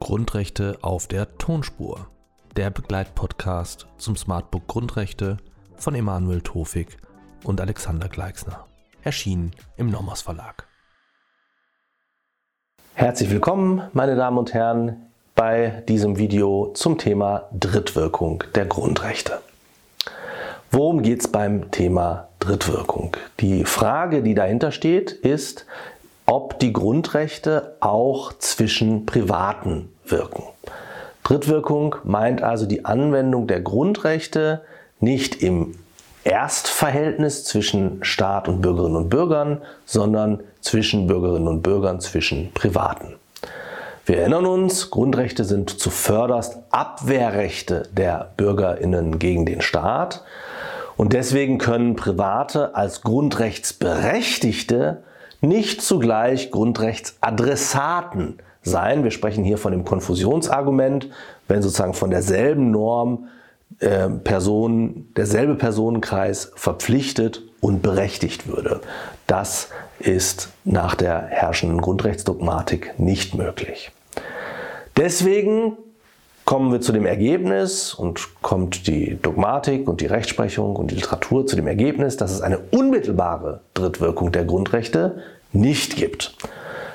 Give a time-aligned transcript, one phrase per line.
[0.00, 2.08] Grundrechte auf der Tonspur.
[2.56, 5.36] Der Begleitpodcast zum Smartbook Grundrechte
[5.76, 6.96] von Emanuel Tofik
[7.44, 8.66] und Alexander Gleixner.
[9.04, 10.66] Erschienen im Nomos Verlag.
[12.94, 14.96] Herzlich willkommen, meine Damen und Herren,
[15.36, 19.40] bei diesem Video zum Thema Drittwirkung der Grundrechte.
[20.72, 23.16] Worum geht es beim Thema Drittwirkung?
[23.38, 25.66] Die Frage, die dahinter steht, ist,
[26.26, 30.42] ob die Grundrechte auch zwischen Privaten wirken.
[31.22, 34.62] Drittwirkung meint also die Anwendung der Grundrechte
[34.98, 35.74] nicht im
[36.24, 43.14] Erstverhältnis zwischen Staat und Bürgerinnen und Bürgern, sondern zwischen Bürgerinnen und Bürgern, zwischen Privaten.
[44.06, 50.24] Wir erinnern uns, Grundrechte sind zuvörderst Abwehrrechte der Bürgerinnen gegen den Staat
[51.00, 55.02] und deswegen können Private als Grundrechtsberechtigte
[55.40, 59.02] nicht zugleich Grundrechtsadressaten sein.
[59.02, 61.08] Wir sprechen hier von dem Konfusionsargument,
[61.48, 63.28] wenn sozusagen von derselben Norm
[63.78, 68.82] äh, Personen, derselbe Personenkreis verpflichtet und berechtigt würde.
[69.26, 69.70] Das
[70.00, 73.90] ist nach der herrschenden Grundrechtsdogmatik nicht möglich.
[74.98, 75.78] Deswegen
[76.50, 81.46] kommen wir zu dem Ergebnis und kommt die Dogmatik und die Rechtsprechung und die Literatur
[81.46, 86.36] zu dem Ergebnis, dass es eine unmittelbare Drittwirkung der Grundrechte nicht gibt.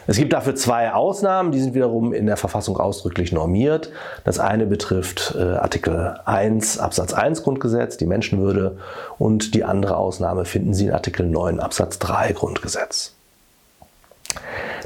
[0.07, 3.93] Es gibt dafür zwei Ausnahmen, die sind wiederum in der Verfassung ausdrücklich normiert.
[4.25, 8.77] Das eine betrifft äh, Artikel 1 Absatz 1 Grundgesetz, die Menschenwürde,
[9.19, 13.13] und die andere Ausnahme finden Sie in Artikel 9 Absatz 3 Grundgesetz.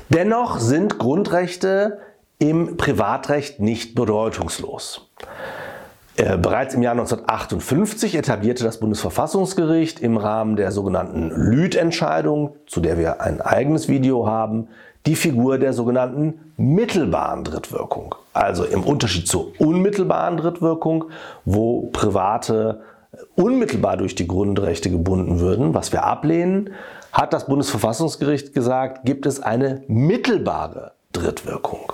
[0.10, 1.98] Dennoch sind Grundrechte
[2.40, 5.10] im Privatrecht nicht bedeutungslos.
[6.16, 12.98] Äh, bereits im Jahr 1958 etablierte das Bundesverfassungsgericht im Rahmen der sogenannten Lüth-Entscheidung, zu der
[12.98, 14.68] wir ein eigenes Video haben,
[15.06, 18.16] die Figur der sogenannten mittelbaren Drittwirkung.
[18.34, 21.06] Also im Unterschied zur unmittelbaren Drittwirkung,
[21.46, 22.82] wo Private
[23.36, 26.72] unmittelbar durch die Grundrechte gebunden würden, was wir ablehnen,
[27.12, 31.92] hat das Bundesverfassungsgericht gesagt, gibt es eine mittelbare Drittwirkung.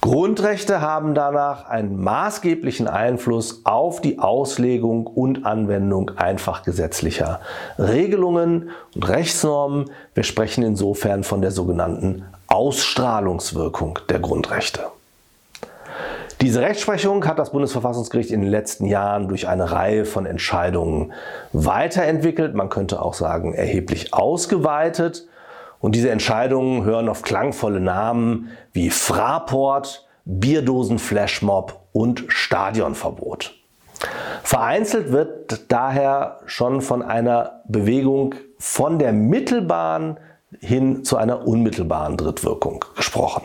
[0.00, 7.40] Grundrechte haben danach einen maßgeblichen Einfluss auf die Auslegung und Anwendung einfach gesetzlicher
[7.78, 9.90] Regelungen und Rechtsnormen.
[10.14, 14.80] Wir sprechen insofern von der sogenannten Ausstrahlungswirkung der Grundrechte.
[16.42, 21.12] Diese Rechtsprechung hat das Bundesverfassungsgericht in den letzten Jahren durch eine Reihe von Entscheidungen
[21.52, 25.26] weiterentwickelt, man könnte auch sagen erheblich ausgeweitet.
[25.78, 33.54] Und diese Entscheidungen hören auf klangvolle Namen wie Fraport, Bierdosen-Flashmob und Stadionverbot.
[34.42, 40.18] Vereinzelt wird daher schon von einer Bewegung von der mittelbaren
[40.60, 43.42] hin zu einer unmittelbaren Drittwirkung gesprochen.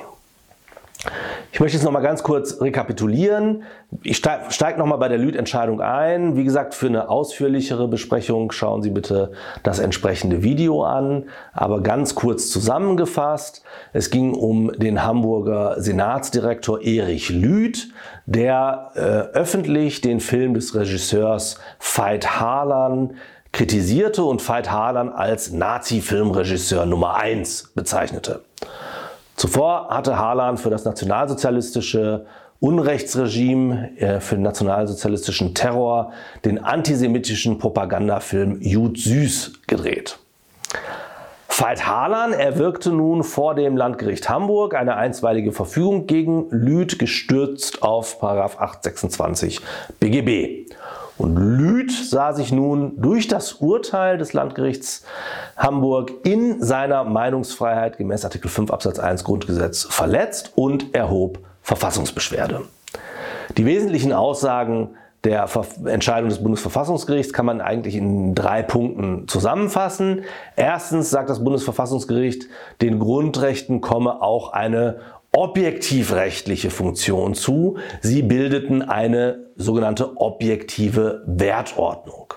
[1.53, 3.63] Ich möchte jetzt noch mal ganz kurz rekapitulieren.
[4.03, 6.37] Ich steige steig noch mal bei der Lüth-Entscheidung ein.
[6.37, 11.25] Wie gesagt, für eine ausführlichere Besprechung schauen Sie bitte das entsprechende Video an.
[11.51, 17.89] Aber ganz kurz zusammengefasst, es ging um den Hamburger Senatsdirektor Erich Lüth,
[18.25, 18.99] der äh,
[19.37, 23.15] öffentlich den Film des Regisseurs Veit Harlan
[23.51, 28.41] kritisierte und Veit Harlan als Nazi-Filmregisseur Nummer eins bezeichnete.
[29.41, 32.27] Zuvor hatte Harlan für das nationalsozialistische
[32.59, 36.11] Unrechtsregime, äh, für den nationalsozialistischen Terror
[36.45, 40.19] den antisemitischen Propagandafilm Jud Süß gedreht.
[41.49, 48.23] Veit Harlan erwirkte nun vor dem Landgericht Hamburg eine einstweilige Verfügung gegen Lüth gestürzt auf
[48.23, 49.59] 826
[49.99, 50.70] BGB.
[51.21, 55.05] Und Lüth sah sich nun durch das Urteil des Landgerichts
[55.55, 62.61] Hamburg in seiner Meinungsfreiheit gemäß Artikel 5 Absatz 1 Grundgesetz verletzt und erhob Verfassungsbeschwerde.
[63.55, 65.47] Die wesentlichen Aussagen der
[65.85, 70.23] Entscheidung des Bundesverfassungsgerichts kann man eigentlich in drei Punkten zusammenfassen.
[70.55, 72.47] Erstens sagt das Bundesverfassungsgericht,
[72.81, 75.01] den Grundrechten komme auch eine
[75.33, 77.77] objektivrechtliche Funktion zu.
[78.01, 82.33] Sie bildeten eine sogenannte objektive Wertordnung.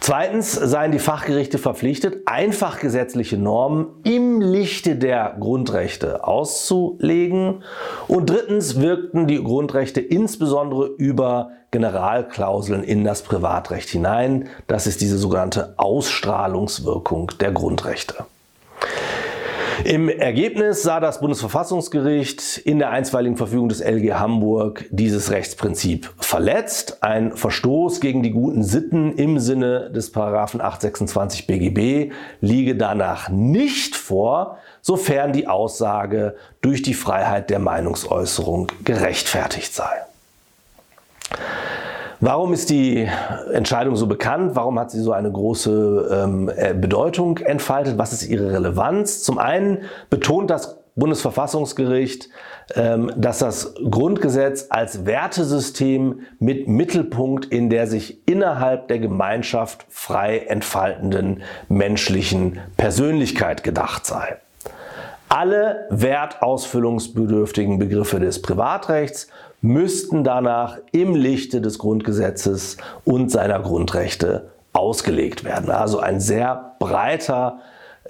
[0.00, 7.64] Zweitens seien die Fachgerichte verpflichtet, einfach gesetzliche Normen im Lichte der Grundrechte auszulegen.
[8.06, 14.48] Und drittens wirkten die Grundrechte insbesondere über Generalklauseln in das Privatrecht hinein.
[14.66, 18.26] Das ist diese sogenannte Ausstrahlungswirkung der Grundrechte.
[19.82, 27.02] Im Ergebnis sah das Bundesverfassungsgericht in der einstweiligen Verfügung des LG Hamburg dieses Rechtsprinzip verletzt.
[27.02, 33.96] Ein Verstoß gegen die guten Sitten im Sinne des Paragraphen 826 BGB liege danach nicht
[33.96, 40.04] vor, sofern die Aussage durch die Freiheit der Meinungsäußerung gerechtfertigt sei.
[42.20, 43.08] Warum ist die
[43.52, 44.52] Entscheidung so bekannt?
[44.54, 47.98] Warum hat sie so eine große ähm, äh, Bedeutung entfaltet?
[47.98, 49.22] Was ist ihre Relevanz?
[49.22, 52.28] Zum einen betont das Bundesverfassungsgericht,
[52.76, 60.38] ähm, dass das Grundgesetz als Wertesystem mit Mittelpunkt in der sich innerhalb der Gemeinschaft frei
[60.38, 64.38] entfaltenden menschlichen Persönlichkeit gedacht sei.
[65.28, 69.28] Alle wertausfüllungsbedürftigen Begriffe des Privatrechts
[69.60, 75.70] müssten danach im Lichte des Grundgesetzes und seiner Grundrechte ausgelegt werden.
[75.70, 77.60] Also ein sehr breiter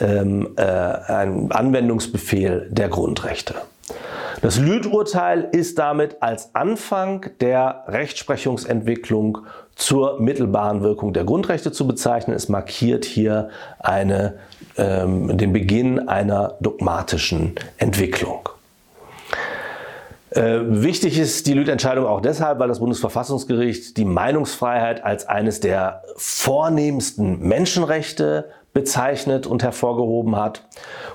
[0.00, 3.55] ähm, äh, ein Anwendungsbefehl der Grundrechte.
[4.43, 9.38] Das Lüth-Urteil ist damit als Anfang der Rechtsprechungsentwicklung
[9.76, 12.37] zur mittelbaren Wirkung der Grundrechte zu bezeichnen.
[12.37, 14.34] Es markiert hier eine,
[14.76, 18.49] ähm, den Beginn einer dogmatischen Entwicklung.
[20.31, 26.03] Äh, wichtig ist die Lüth-Entscheidung auch deshalb, weil das Bundesverfassungsgericht die Meinungsfreiheit als eines der
[26.17, 30.65] vornehmsten Menschenrechte bezeichnet und hervorgehoben hat.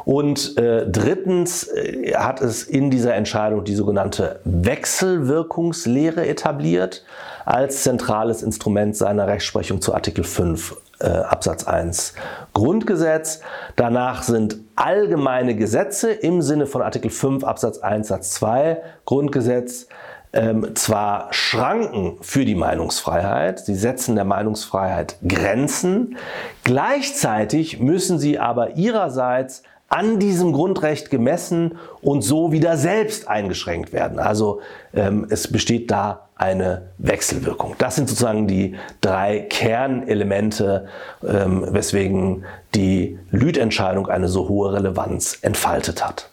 [0.06, 7.03] Und äh, drittens äh, hat es in dieser Entscheidung die sogenannte Wechselwirkungslehre etabliert
[7.45, 12.13] als zentrales Instrument seiner Rechtsprechung zu Artikel 5 äh, Absatz 1
[12.53, 13.41] Grundgesetz.
[13.75, 19.88] Danach sind allgemeine Gesetze im Sinne von Artikel 5 Absatz 1 Satz 2 Grundgesetz
[20.31, 26.17] ähm, zwar Schranken für die Meinungsfreiheit, sie setzen der Meinungsfreiheit Grenzen,
[26.63, 34.19] gleichzeitig müssen sie aber ihrerseits an diesem Grundrecht gemessen und so wieder selbst eingeschränkt werden.
[34.19, 34.61] Also
[34.93, 37.75] ähm, es besteht da eine Wechselwirkung.
[37.79, 40.87] Das sind sozusagen die drei Kernelemente,
[41.27, 46.29] ähm, weswegen die Lüth-Entscheidung eine so hohe Relevanz entfaltet hat.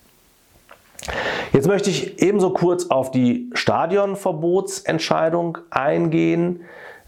[1.52, 6.62] Jetzt möchte ich ebenso kurz auf die Stadionverbotsentscheidung eingehen.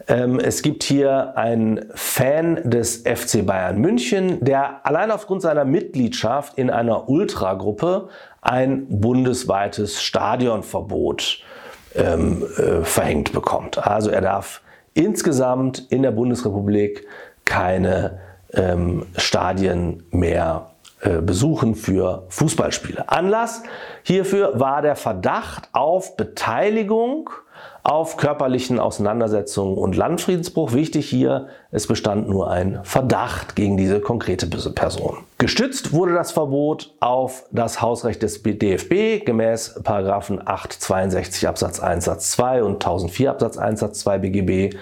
[0.07, 6.57] Ähm, es gibt hier einen Fan des FC Bayern München, der allein aufgrund seiner Mitgliedschaft
[6.57, 8.09] in einer Ultragruppe
[8.41, 11.43] ein bundesweites Stadionverbot
[11.95, 13.87] ähm, äh, verhängt bekommt.
[13.87, 14.63] Also er darf
[14.95, 17.07] insgesamt in der Bundesrepublik
[17.45, 18.21] keine
[18.53, 20.71] ähm, Stadien mehr
[21.23, 23.09] besuchen für Fußballspiele.
[23.09, 23.63] Anlass
[24.03, 27.31] hierfür war der Verdacht auf Beteiligung
[27.83, 30.73] auf körperlichen Auseinandersetzungen und Landfriedensbruch.
[30.73, 35.19] Wichtig hier, es bestand nur ein Verdacht gegen diese konkrete Person.
[35.39, 42.31] Gestützt wurde das Verbot auf das Hausrecht des DFB gemäß Paragraphen 862 Absatz 1 Satz
[42.33, 44.77] 2 und 1004 Absatz 1 Satz 2 BGB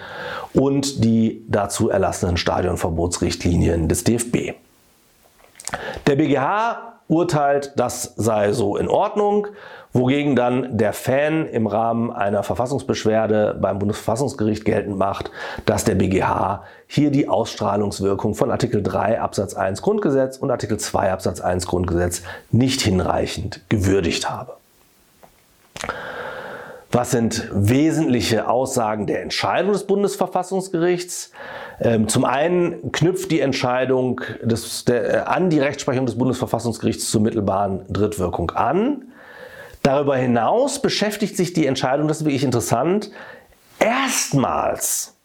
[0.53, 4.55] und die dazu erlassenen Stadionverbotsrichtlinien des DFB.
[6.05, 9.47] Der BGH urteilt, das sei so in Ordnung
[9.97, 15.31] wogegen dann der Fan im Rahmen einer Verfassungsbeschwerde beim Bundesverfassungsgericht geltend macht,
[15.65, 21.11] dass der BGH hier die Ausstrahlungswirkung von Artikel 3 Absatz 1 Grundgesetz und Artikel 2
[21.11, 22.21] Absatz 1 Grundgesetz
[22.51, 24.53] nicht hinreichend gewürdigt habe.
[26.91, 31.31] Was sind wesentliche Aussagen der Entscheidung des Bundesverfassungsgerichts?
[31.81, 37.21] Ähm, zum einen knüpft die Entscheidung des, der, äh, an die Rechtsprechung des Bundesverfassungsgerichts zur
[37.21, 39.11] mittelbaren Drittwirkung an.
[39.83, 43.11] Darüber hinaus beschäftigt sich die Entscheidung, das ist wirklich interessant,
[43.79, 45.15] erstmals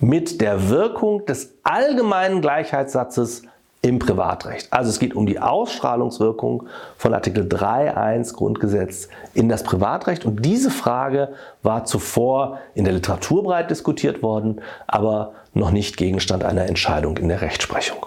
[0.00, 3.42] mit der Wirkung des allgemeinen Gleichheitssatzes
[3.82, 4.68] im Privatrecht.
[4.72, 6.66] Also es geht um die Ausstrahlungswirkung
[6.98, 10.26] von Artikel 3.1 Grundgesetz in das Privatrecht.
[10.26, 11.30] Und diese Frage
[11.62, 17.28] war zuvor in der Literatur breit diskutiert worden, aber noch nicht Gegenstand einer Entscheidung in
[17.28, 18.04] der Rechtsprechung.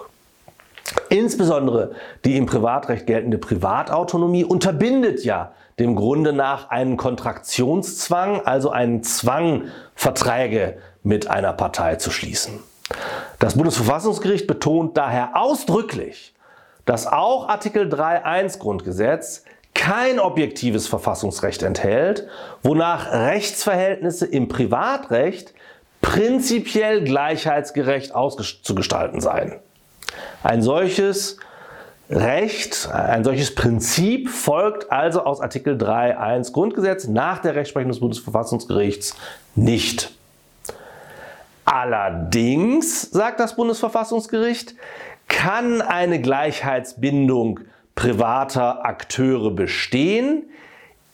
[1.08, 1.92] Insbesondere
[2.24, 9.64] die im Privatrecht geltende Privatautonomie unterbindet ja dem Grunde nach einen Kontraktionszwang, also einen Zwang,
[9.96, 12.60] Verträge mit einer Partei zu schließen.
[13.44, 16.32] Das Bundesverfassungsgericht betont daher ausdrücklich,
[16.86, 22.26] dass auch Artikel 3.1 Grundgesetz kein objektives Verfassungsrecht enthält,
[22.62, 25.52] wonach Rechtsverhältnisse im Privatrecht
[26.00, 29.60] prinzipiell gleichheitsgerecht auszugestalten seien.
[30.42, 31.36] Ein solches
[32.08, 39.14] Recht, ein solches Prinzip folgt also aus Artikel 3.1 Grundgesetz nach der Rechtsprechung des Bundesverfassungsgerichts
[39.54, 40.14] nicht.
[41.74, 44.76] Allerdings, sagt das Bundesverfassungsgericht,
[45.26, 47.58] kann eine Gleichheitsbindung
[47.96, 50.44] privater Akteure bestehen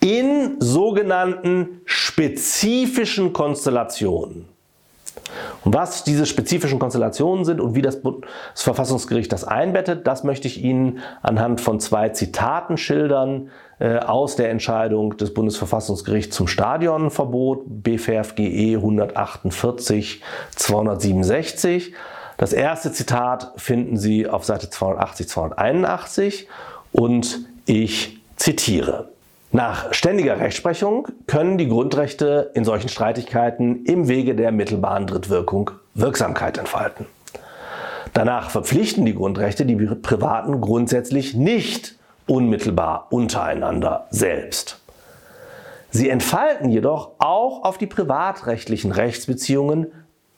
[0.01, 4.51] in sogenannten spezifischen Konstellationen.
[5.65, 10.63] Und was diese spezifischen Konstellationen sind und wie das Bundesverfassungsgericht das einbettet, das möchte ich
[10.63, 13.49] Ihnen anhand von zwei Zitaten schildern
[13.81, 20.23] aus der Entscheidung des Bundesverfassungsgerichts zum Stadionverbot BFRFGE 148
[20.55, 21.95] 267.
[22.37, 26.49] Das erste Zitat finden Sie auf Seite 280, 281
[26.93, 29.09] und ich zitiere.
[29.53, 36.57] Nach ständiger Rechtsprechung können die Grundrechte in solchen Streitigkeiten im Wege der mittelbaren Drittwirkung Wirksamkeit
[36.57, 37.07] entfalten.
[38.13, 41.97] Danach verpflichten die Grundrechte die Privaten grundsätzlich nicht
[42.31, 44.79] unmittelbar untereinander selbst.
[45.91, 49.89] Sie entfalten jedoch auch auf die privatrechtlichen Rechtsbeziehungen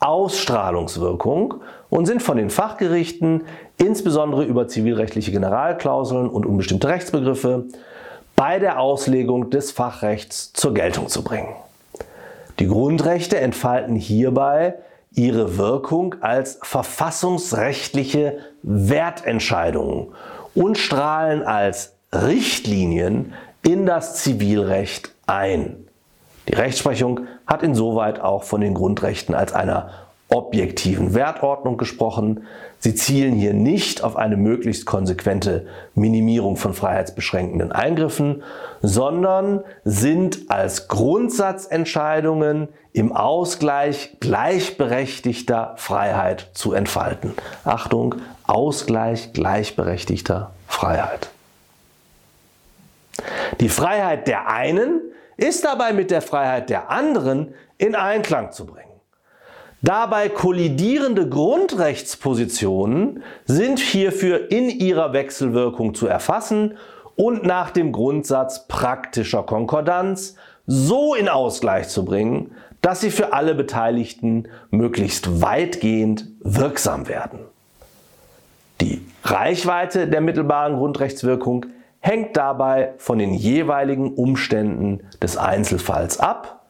[0.01, 1.55] Ausstrahlungswirkung
[1.91, 3.43] und sind von den Fachgerichten
[3.77, 7.67] insbesondere über zivilrechtliche Generalklauseln und unbestimmte Rechtsbegriffe
[8.35, 11.55] bei der Auslegung des Fachrechts zur Geltung zu bringen.
[12.59, 14.75] Die Grundrechte entfalten hierbei
[15.15, 20.09] ihre Wirkung als verfassungsrechtliche Wertentscheidungen
[20.55, 25.89] und strahlen als Richtlinien in das Zivilrecht ein.
[26.49, 29.91] Die Rechtsprechung hat insoweit auch von den Grundrechten als einer
[30.33, 32.47] objektiven Wertordnung gesprochen.
[32.79, 38.43] Sie zielen hier nicht auf eine möglichst konsequente Minimierung von freiheitsbeschränkenden Eingriffen,
[38.81, 47.35] sondern sind als Grundsatzentscheidungen im Ausgleich gleichberechtigter Freiheit zu entfalten.
[47.65, 51.31] Achtung, Ausgleich gleichberechtigter Freiheit.
[53.61, 55.01] Die Freiheit der einen
[55.37, 58.92] ist dabei mit der Freiheit der anderen in Einklang zu bringen.
[59.83, 66.79] Dabei kollidierende Grundrechtspositionen sind hierfür in ihrer Wechselwirkung zu erfassen
[67.17, 70.37] und nach dem Grundsatz praktischer Konkordanz
[70.67, 77.41] so in Ausgleich zu bringen, dass sie für alle Beteiligten möglichst weitgehend wirksam werden.
[78.81, 81.67] Die Reichweite der mittelbaren Grundrechtswirkung
[81.99, 86.65] hängt dabei von den jeweiligen Umständen des Einzelfalls ab.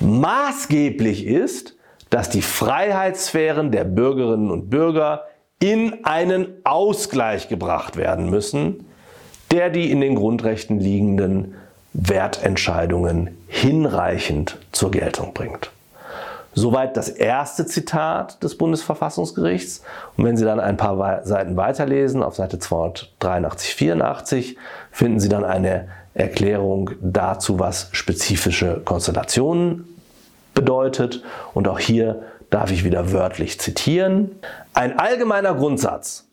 [0.00, 1.77] Maßgeblich ist,
[2.10, 5.24] dass die Freiheitssphären der Bürgerinnen und Bürger
[5.60, 8.86] in einen Ausgleich gebracht werden müssen,
[9.50, 11.54] der die in den Grundrechten liegenden
[11.92, 15.70] Wertentscheidungen hinreichend zur Geltung bringt.
[16.54, 19.82] Soweit das erste Zitat des Bundesverfassungsgerichts.
[20.16, 24.56] Und wenn Sie dann ein paar Seiten weiterlesen, auf Seite 283, 84,
[24.90, 29.84] finden Sie dann eine Erklärung dazu, was spezifische Konstellationen
[30.58, 31.22] bedeutet.
[31.54, 34.32] Und auch hier darf ich wieder wörtlich zitieren.
[34.74, 36.26] Ein allgemeiner Grundsatz,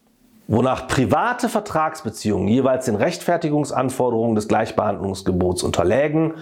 [0.48, 6.34] wonach private Vertragsbeziehungen jeweils den Rechtfertigungsanforderungen des Gleichbehandlungsgebots unterlägen,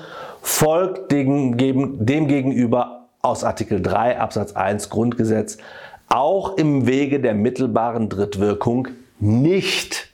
[0.41, 5.57] folgt dem, gegenüber aus Artikel 3 Absatz 1 Grundgesetz
[6.07, 8.87] auch im Wege der mittelbaren Drittwirkung
[9.19, 10.09] nicht.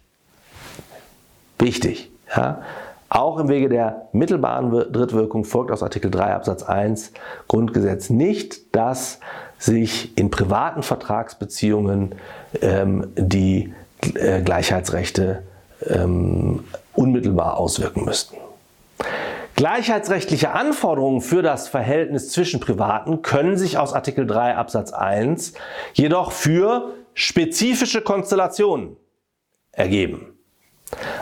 [1.60, 2.10] Wichtig.
[2.36, 2.62] Ja?
[3.10, 7.12] Auch im Wege der mittelbaren Drittwirkung folgt aus Artikel 3 Absatz 1
[7.48, 9.20] Grundgesetz nicht, dass
[9.58, 12.16] sich in privaten Vertragsbeziehungen
[12.62, 13.74] ähm, die
[14.14, 15.44] äh, Gleichheitsrechte
[15.88, 16.64] ähm,
[16.94, 18.38] unmittelbar auswirken müssten.
[19.56, 25.54] Gleichheitsrechtliche Anforderungen für das Verhältnis zwischen Privaten können sich aus Artikel 3 Absatz 1
[25.94, 28.96] jedoch für spezifische Konstellationen
[29.74, 30.39] ergeben.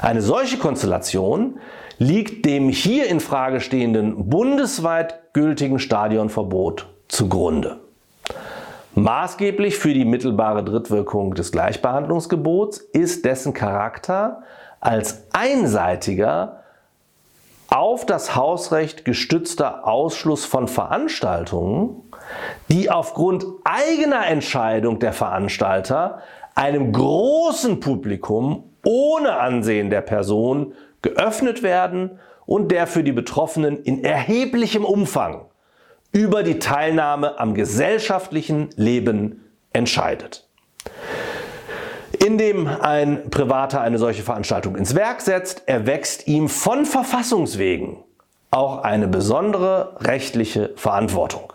[0.02, 1.60] Eine solche Konstellation
[1.98, 7.80] liegt dem hier in Frage stehenden bundesweit gültigen Stadionverbot zugrunde.
[8.96, 14.42] Maßgeblich für die mittelbare Drittwirkung des Gleichbehandlungsgebots ist dessen Charakter
[14.80, 16.64] als einseitiger
[17.70, 22.02] auf das Hausrecht gestützter Ausschluss von Veranstaltungen,
[22.70, 26.22] die aufgrund eigener Entscheidung der Veranstalter
[26.56, 34.02] einem großen Publikum ohne Ansehen der Person geöffnet werden und der für die Betroffenen in
[34.02, 35.46] erheblichem Umfang
[36.14, 40.48] über die Teilnahme am gesellschaftlichen Leben entscheidet.
[42.26, 47.98] Indem ein Privater eine solche Veranstaltung ins Werk setzt, erwächst ihm von Verfassungswegen
[48.52, 51.52] auch eine besondere rechtliche Verantwortung.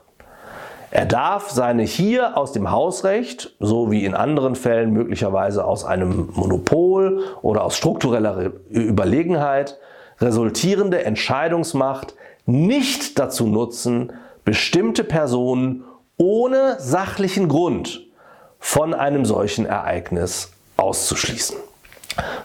[0.95, 6.29] Er darf seine hier aus dem Hausrecht, so wie in anderen Fällen möglicherweise aus einem
[6.35, 9.79] Monopol oder aus struktureller Überlegenheit,
[10.21, 14.13] resultierende Entscheidungsmacht nicht dazu nutzen,
[14.45, 15.85] bestimmte Personen
[16.19, 18.07] ohne sachlichen Grund
[18.59, 21.57] von einem solchen Ereignis auszuschließen.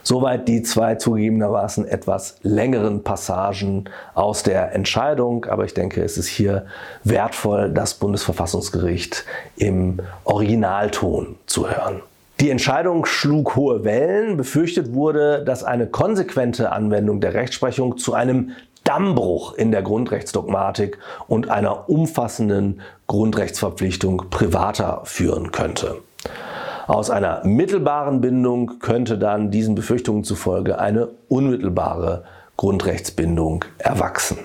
[0.02, 3.84] Soweit die zwei zugegebenermaßen etwas längeren Passagen
[4.14, 5.44] aus der Entscheidung.
[5.46, 6.66] Aber ich denke, es ist hier
[7.04, 9.24] wertvoll, das Bundesverfassungsgericht
[9.56, 12.00] im Originalton zu hören.
[12.40, 14.36] Die Entscheidung schlug hohe Wellen.
[14.36, 18.52] Befürchtet wurde, dass eine konsequente Anwendung der Rechtsprechung zu einem
[18.84, 25.96] Dammbruch in der Grundrechtsdogmatik und einer umfassenden Grundrechtsverpflichtung privater führen könnte.
[26.88, 32.24] Aus einer mittelbaren Bindung könnte dann diesen Befürchtungen zufolge eine unmittelbare
[32.56, 34.38] Grundrechtsbindung erwachsen.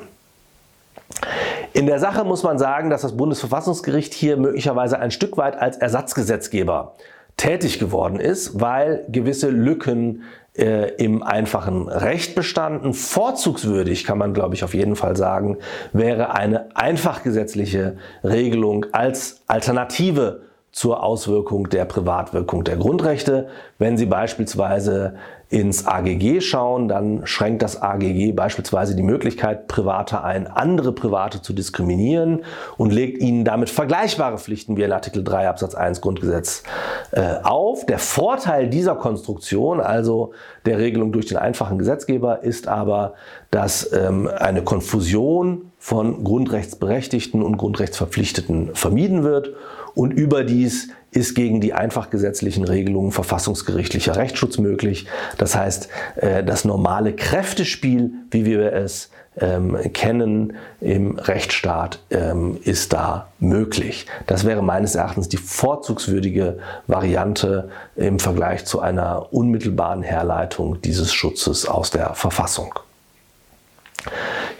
[1.71, 5.77] In der Sache muss man sagen, dass das Bundesverfassungsgericht hier möglicherweise ein Stück weit als
[5.77, 6.95] Ersatzgesetzgeber
[7.37, 10.23] tätig geworden ist, weil gewisse Lücken
[10.57, 12.93] äh, im einfachen Recht bestanden.
[12.93, 15.59] Vorzugswürdig kann man, glaube ich, auf jeden Fall sagen,
[15.93, 20.41] wäre eine einfachgesetzliche Regelung als Alternative
[20.73, 23.47] zur Auswirkung der Privatwirkung der Grundrechte.
[23.77, 25.13] Wenn Sie beispielsweise
[25.49, 31.53] ins AGG schauen, dann schränkt das AGG beispielsweise die Möglichkeit Private ein, andere Private zu
[31.53, 32.43] diskriminieren
[32.75, 36.63] und legt ihnen damit vergleichbare Pflichten wie in Artikel 3 Absatz 1 Grundgesetz
[37.11, 37.85] äh, auf.
[37.85, 40.31] Der Vorteil dieser Konstruktion, also
[40.65, 43.13] der Regelung durch den einfachen Gesetzgeber, ist aber,
[43.51, 49.53] dass ähm, eine Konfusion von Grundrechtsberechtigten und Grundrechtsverpflichteten vermieden wird
[49.95, 55.05] und überdies ist gegen die einfach gesetzlichen Regelungen verfassungsgerichtlicher Rechtsschutz möglich.
[55.37, 59.09] Das heißt, äh, das normale Kräftespiel, wie wir es
[59.39, 64.05] ähm, kennen im Rechtsstaat, ähm, ist da möglich.
[64.27, 71.67] Das wäre meines Erachtens die vorzugswürdige Variante im Vergleich zu einer unmittelbaren Herleitung dieses Schutzes
[71.67, 72.73] aus der Verfassung.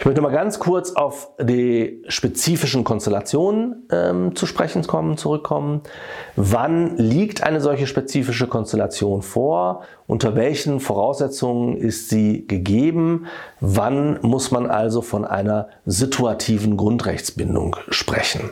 [0.04, 5.80] Ich möchte mal ganz kurz auf die spezifischen Konstellationen ähm, zu sprechen kommen, zurückkommen.
[6.36, 9.84] Wann liegt eine solche spezifische Konstellation vor?
[10.06, 13.28] Unter welchen Voraussetzungen ist sie gegeben?
[13.60, 18.50] Wann muss man also von einer situativen Grundrechtsbindung sprechen?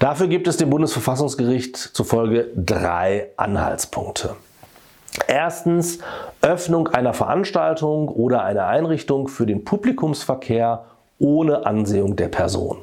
[0.00, 4.36] Dafür gibt es dem Bundesverfassungsgericht zufolge drei Anhaltspunkte.
[5.26, 5.98] Erstens
[6.42, 10.84] Öffnung einer Veranstaltung oder einer Einrichtung für den Publikumsverkehr
[11.18, 12.78] ohne Ansehung der Person.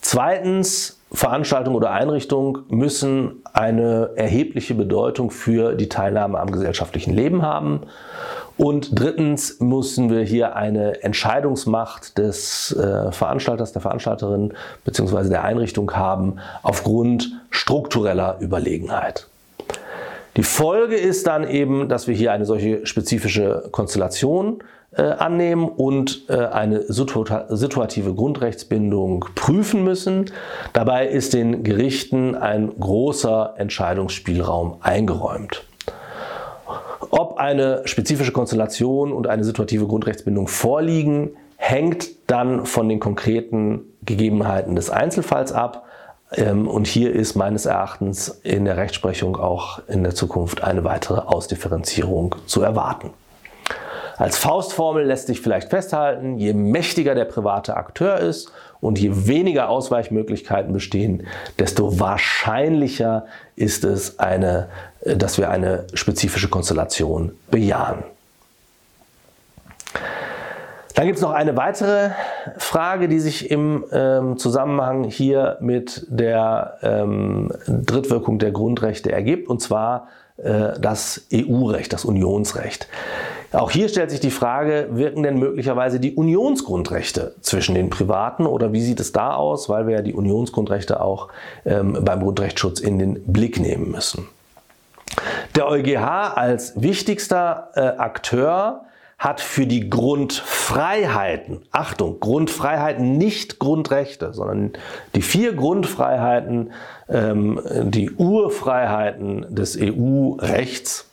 [0.00, 7.82] Zweitens Veranstaltung oder Einrichtung müssen eine erhebliche Bedeutung für die Teilnahme am gesellschaftlichen Leben haben.
[8.58, 15.28] Und drittens müssen wir hier eine Entscheidungsmacht des äh, Veranstalters, der Veranstalterin bzw.
[15.28, 19.28] der Einrichtung haben aufgrund struktureller Überlegenheit.
[20.36, 24.62] Die Folge ist dann eben, dass wir hier eine solche spezifische Konstellation
[24.94, 30.30] äh, annehmen und äh, eine situative Grundrechtsbindung prüfen müssen.
[30.74, 35.64] Dabei ist den Gerichten ein großer Entscheidungsspielraum eingeräumt.
[37.10, 44.76] Ob eine spezifische Konstellation und eine situative Grundrechtsbindung vorliegen, hängt dann von den konkreten Gegebenheiten
[44.76, 45.86] des Einzelfalls ab.
[46.32, 51.20] Ähm, und hier ist meines Erachtens in der Rechtsprechung auch in der Zukunft eine weitere
[51.20, 53.10] Ausdifferenzierung zu erwarten.
[54.16, 59.68] Als Faustformel lässt sich vielleicht festhalten, je mächtiger der private Akteur ist und je weniger
[59.68, 61.26] Ausweichmöglichkeiten bestehen,
[61.58, 64.68] desto wahrscheinlicher ist es, eine,
[65.04, 68.04] dass wir eine spezifische Konstellation bejahen.
[70.96, 72.08] Dann gibt es noch eine weitere
[72.56, 79.60] Frage, die sich im ähm, Zusammenhang hier mit der ähm, Drittwirkung der Grundrechte ergibt, und
[79.60, 82.88] zwar äh, das EU-Recht, das Unionsrecht.
[83.52, 88.72] Auch hier stellt sich die Frage, wirken denn möglicherweise die Unionsgrundrechte zwischen den Privaten oder
[88.72, 91.28] wie sieht es da aus, weil wir ja die Unionsgrundrechte auch
[91.66, 94.28] ähm, beim Grundrechtsschutz in den Blick nehmen müssen.
[95.56, 98.86] Der EuGH als wichtigster äh, Akteur
[99.18, 104.72] hat für die Grundfreiheiten, Achtung, Grundfreiheiten, nicht Grundrechte, sondern
[105.14, 106.72] die vier Grundfreiheiten,
[107.08, 111.08] ähm, die Urfreiheiten des EU-Rechts,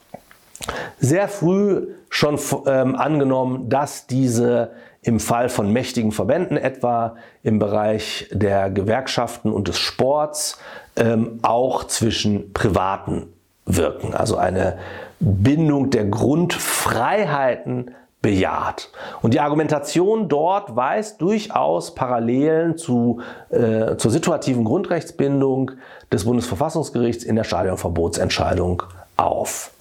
[0.99, 8.29] sehr früh schon ähm, angenommen, dass diese im Fall von mächtigen Verbänden, etwa im Bereich
[8.31, 10.57] der Gewerkschaften und des Sports,
[10.95, 13.32] ähm, auch zwischen Privaten
[13.65, 14.13] wirken.
[14.13, 14.77] Also eine
[15.19, 18.89] Bindung der Grundfreiheiten bejaht.
[19.21, 25.71] Und die Argumentation dort weist durchaus Parallelen zu, äh, zur situativen Grundrechtsbindung
[26.11, 28.83] des Bundesverfassungsgerichts in der Stadionverbotsentscheidung
[29.17, 29.71] auf.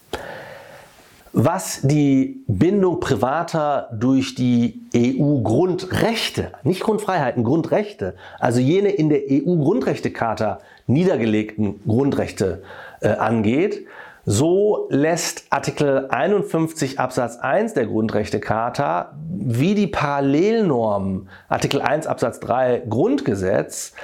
[1.35, 10.59] Was die Bindung privater durch die EU-Grundrechte, nicht Grundfreiheiten, Grundrechte, also jene in der EU-Grundrechtecharta
[10.87, 12.63] niedergelegten Grundrechte
[13.09, 13.87] angeht,
[14.25, 22.85] So lässt Artikel 51 Absatz 1 der Grundrechtecharta wie die Parallelnorm Artikel 1 Absatz 3
[22.89, 23.95] Grundgesetz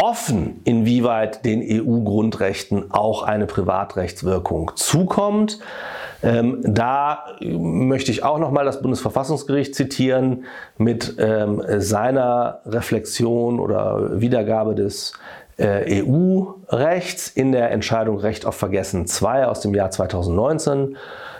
[0.00, 5.58] offen, inwieweit den EU-Grundrechten auch eine Privatrechtswirkung zukommt.
[6.22, 10.44] Ähm, da möchte ich auch nochmal das Bundesverfassungsgericht zitieren
[10.78, 15.12] mit ähm, seiner Reflexion oder Wiedergabe des
[15.60, 20.96] äh, EU-Rechts in der Entscheidung Recht auf Vergessen 2 aus dem Jahr 2019.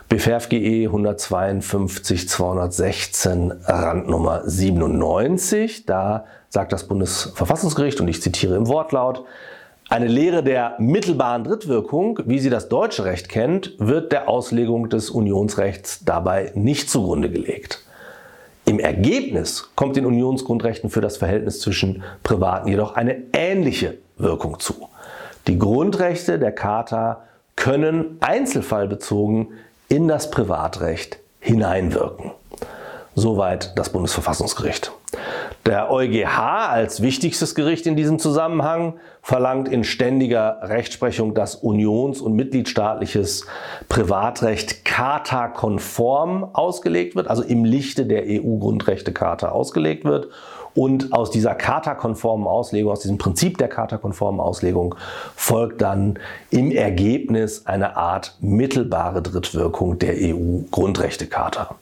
[0.09, 5.87] BFRFGE 152 216 Randnummer 97.
[5.87, 9.25] Da sagt das Bundesverfassungsgericht, und ich zitiere im Wortlaut,
[9.89, 15.11] eine Lehre der mittelbaren Drittwirkung, wie sie das deutsche Recht kennt, wird der Auslegung des
[15.11, 17.85] Unionsrechts dabei nicht zugrunde gelegt.
[18.67, 24.89] Im Ergebnis kommt den Unionsgrundrechten für das Verhältnis zwischen Privaten jedoch eine ähnliche Wirkung zu.
[25.47, 27.23] Die Grundrechte der Charta
[27.57, 29.49] können einzelfallbezogen
[29.89, 32.33] in das Privatrecht hineinwirken.
[33.15, 34.93] Soweit das Bundesverfassungsgericht.
[35.67, 42.35] Der EuGH als wichtigstes Gericht in diesem Zusammenhang verlangt in ständiger Rechtsprechung, dass unions- und
[42.35, 43.47] mitgliedstaatliches
[43.89, 50.29] Privatrecht Charta-konform ausgelegt wird, also im Lichte der EU-Grundrechte-Charta ausgelegt wird.
[50.75, 54.95] Und aus dieser Charta-konformen Auslegung, aus diesem Prinzip der Charta-konformen Auslegung
[55.35, 56.19] folgt dann
[56.51, 61.75] im Ergebnis eine Art mittelbare Drittwirkung der EU-Grundrechte-Charta.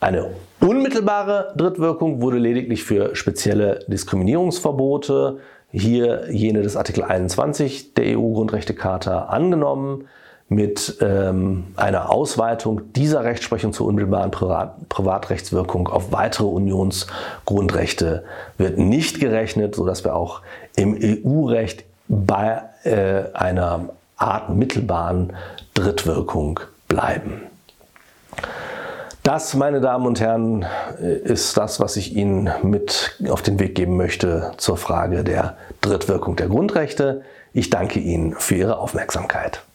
[0.00, 5.38] Eine unmittelbare Drittwirkung wurde lediglich für spezielle Diskriminierungsverbote,
[5.72, 10.06] hier jene des Artikel 21 der EU-Grundrechtecharta, angenommen.
[10.48, 18.24] Mit ähm, einer Ausweitung dieser Rechtsprechung zur unmittelbaren Privat Privatrechtswirkung auf weitere Unionsgrundrechte
[18.56, 20.42] wird nicht gerechnet, sodass wir auch
[20.76, 25.32] im EU-Recht bei äh, einer Art mittelbaren
[25.74, 27.42] Drittwirkung bleiben.
[29.26, 30.64] Das, meine Damen und Herren,
[31.00, 36.36] ist das, was ich Ihnen mit auf den Weg geben möchte zur Frage der Drittwirkung
[36.36, 37.22] der Grundrechte.
[37.52, 39.65] Ich danke Ihnen für Ihre Aufmerksamkeit.